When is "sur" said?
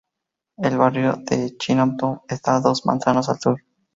3.39-3.61